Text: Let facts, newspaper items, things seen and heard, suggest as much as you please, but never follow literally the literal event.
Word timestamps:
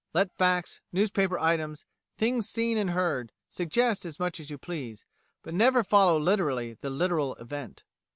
Let 0.15 0.35
facts, 0.35 0.81
newspaper 0.91 1.37
items, 1.37 1.85
things 2.17 2.49
seen 2.49 2.75
and 2.75 2.89
heard, 2.89 3.31
suggest 3.47 4.03
as 4.03 4.19
much 4.19 4.39
as 4.39 4.49
you 4.49 4.57
please, 4.57 5.05
but 5.43 5.53
never 5.53 5.83
follow 5.83 6.19
literally 6.19 6.73
the 6.81 6.89
literal 6.89 7.35
event. 7.35 7.83